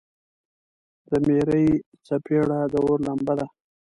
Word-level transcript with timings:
د 1.09 1.11
میرې 1.27 1.63
څپیړه 2.05 2.59
د 2.71 2.73
اور 2.85 2.99
لمبه 3.07 3.33
ده. 3.39 3.47